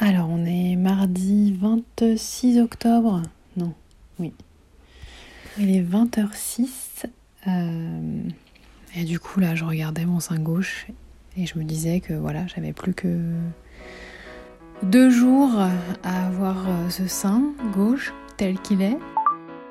[0.00, 3.20] Alors, on est mardi 26 octobre.
[3.56, 3.74] Non,
[4.20, 4.32] oui.
[5.58, 7.06] Il est 20h06.
[7.48, 8.22] Euh,
[8.94, 10.86] et du coup, là, je regardais mon sein gauche
[11.36, 13.32] et je me disais que voilà, j'avais plus que
[14.84, 15.50] deux jours
[16.04, 17.42] à avoir euh, ce sein
[17.72, 18.98] gauche tel qu'il est.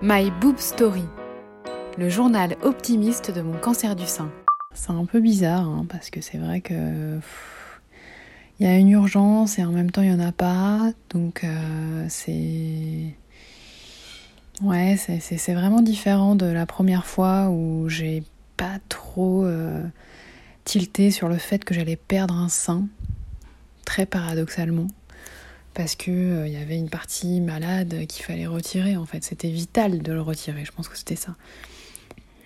[0.02, 1.06] My Boob Story,
[1.98, 4.30] le journal optimiste de mon cancer du sein.
[4.74, 7.20] C'est un peu bizarre hein, parce que c'est vrai que
[8.60, 11.44] il y a une urgence et en même temps il y en a pas, donc
[11.44, 13.16] euh, c'est
[14.64, 18.24] ouais c'est vraiment différent de la première fois où j'ai
[18.56, 19.84] pas trop euh,
[20.64, 22.88] tilté sur le fait que j'allais perdre un sein,
[23.86, 24.88] très paradoxalement
[25.76, 29.24] parce que il y avait une partie malade qu'il fallait retirer en fait.
[29.24, 30.66] C'était vital de le retirer.
[30.66, 31.36] Je pense que c'était ça.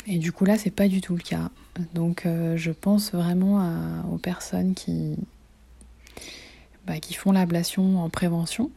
[0.06, 1.50] Et du coup là, c'est pas du tout le cas.
[1.94, 5.16] Donc euh, je pense vraiment aux personnes qui
[6.86, 8.72] bah, qui font l'ablation en prévention.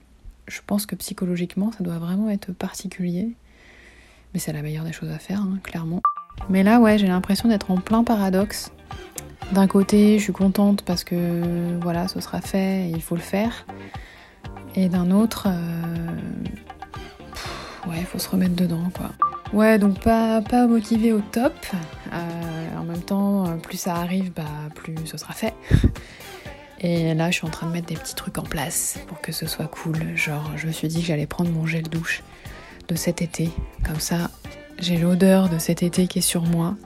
[0.47, 3.31] Je pense que psychologiquement, ça doit vraiment être particulier.
[4.33, 6.03] Mais c'est la meilleure des choses à faire, hein, clairement.
[6.51, 8.73] Mais là, ouais, j'ai l'impression d'être en plein paradoxe.
[9.53, 13.21] D'un côté, je suis contente parce que voilà, ce sera fait et il faut le
[13.21, 13.67] faire.
[14.75, 16.09] Et d'un autre, euh,
[17.89, 19.13] ouais, il faut se remettre dedans, quoi.
[19.53, 21.55] Ouais, donc pas, pas motivé au top.
[22.13, 24.43] Euh, en même temps, plus ça arrive, bah,
[24.75, 25.55] plus ce sera fait.
[26.85, 29.33] Et là, je suis en train de mettre des petits trucs en place pour que
[29.33, 29.97] ce soit cool.
[30.17, 32.23] Genre, je me suis dit que j'allais prendre mon gel douche
[32.89, 33.49] de cet été.
[33.87, 34.31] Comme ça,
[34.79, 36.77] j'ai l'odeur de cet été qui est sur moi.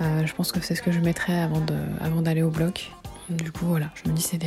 [0.00, 2.92] Euh, je pense que c'est ce que je mettrai avant d'aller au bloc.
[3.30, 4.38] Du coup, voilà, je me dis c'est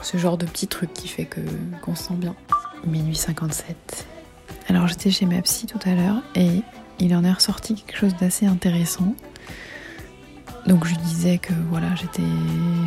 [0.00, 1.40] ce genre de petit truc qui fait que
[1.82, 2.34] qu'on se sent bien.
[2.86, 4.06] Minuit 57.
[4.68, 6.62] Alors j'étais chez ma psy tout à l'heure et
[6.98, 9.14] il en est ressorti quelque chose d'assez intéressant.
[10.66, 12.22] Donc je disais que voilà, j'étais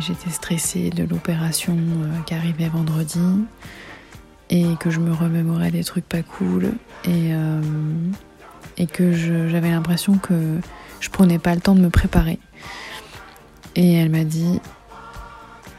[0.00, 3.20] j'étais stressée de l'opération euh, qui arrivait vendredi
[4.48, 6.72] et que je me remémorais des trucs pas cool
[7.04, 7.60] et, euh,
[8.78, 10.58] et que j'avais l'impression que
[11.00, 12.38] je prenais pas le temps de me préparer.
[13.74, 14.60] Et elle m'a dit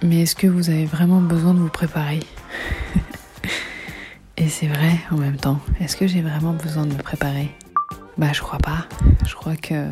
[0.03, 2.19] mais est-ce que vous avez vraiment besoin de vous préparer?
[4.37, 5.59] Et c'est vrai en même temps.
[5.79, 7.49] Est-ce que j'ai vraiment besoin de me préparer?
[8.19, 8.85] Bah je crois pas.
[9.25, 9.89] Je crois que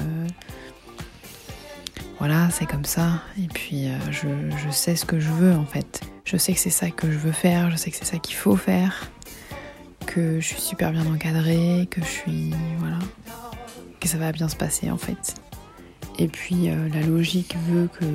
[2.20, 3.22] voilà, c'est comme ça.
[3.38, 6.02] Et puis euh, je, sais ce que je veux en fait.
[6.24, 8.36] Je sais que c'est ça que je veux faire, je sais que c'est ça qu'il
[8.36, 9.10] faut faire,
[10.06, 13.00] que je suis super bien encadrée, que je suis voilà,
[14.00, 15.36] que ça va bien se passer en fait.
[16.18, 18.06] Et puis euh, la logique veut que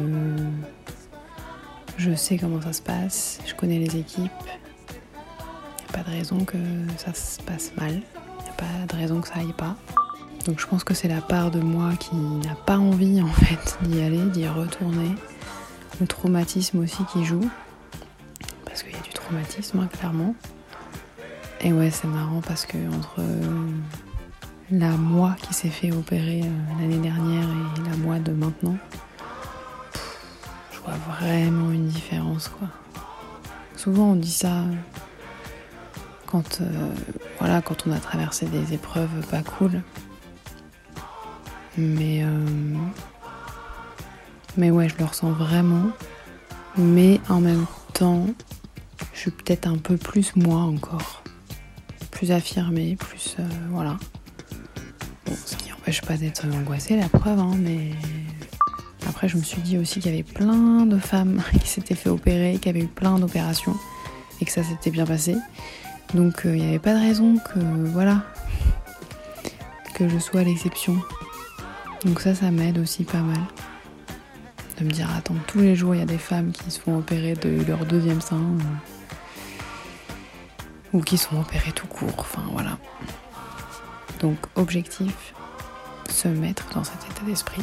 [1.98, 4.30] je sais comment ça se passe, je connais les équipes.
[4.48, 6.56] Il n'y a pas de raison que
[6.96, 8.00] ça se passe mal.
[8.38, 9.76] Il n'y a pas de raison que ça aille pas.
[10.46, 13.78] Donc je pense que c'est la part de moi qui n'a pas envie en fait
[13.82, 15.14] d'y aller, d'y retourner.
[16.00, 17.48] Le traumatisme aussi qui joue.
[18.64, 20.34] Parce qu'il y a du traumatisme, hein, clairement.
[21.60, 23.20] Et ouais, c'est marrant parce que entre
[24.70, 28.76] la moi qui s'est fait opérer euh, l'année dernière et la moi de maintenant,
[30.72, 32.68] je vois vraiment une différence quoi.
[33.76, 34.64] Souvent on dit ça
[36.26, 36.94] quand, euh,
[37.40, 39.82] voilà, quand on a traversé des épreuves pas cool.
[41.78, 42.46] Mais, euh,
[44.56, 45.90] mais ouais, je le ressens vraiment.
[46.76, 48.26] Mais en même temps,
[49.12, 51.22] je suis peut-être un peu plus moi encore.
[52.10, 53.36] Plus affirmée, plus.
[53.38, 53.96] Euh, voilà.
[55.26, 57.90] Bon, ce qui n'empêche pas d'être angoissée, la preuve, hein, mais.
[59.08, 62.10] Après, je me suis dit aussi qu'il y avait plein de femmes qui s'étaient fait
[62.10, 63.76] opérer, qui avaient eu plein d'opérations
[64.40, 65.36] et que ça s'était bien passé.
[66.14, 67.58] Donc, euh, il n'y avait pas de raison que.
[67.92, 68.22] Voilà.
[69.94, 70.96] Que je sois l'exception.
[72.04, 73.40] Donc ça, ça m'aide aussi pas mal.
[74.78, 76.96] De me dire, attends, tous les jours, il y a des femmes qui se font
[76.96, 78.40] opérer de leur deuxième sein.
[80.92, 82.14] Ou, qui sont opérées tout court.
[82.18, 82.78] Enfin, voilà.
[84.20, 85.34] Donc, objectif,
[86.08, 87.62] se mettre dans cet état d'esprit.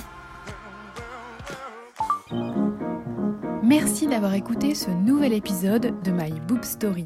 [3.63, 7.05] Merci d'avoir écouté ce nouvel épisode de My Boob Story.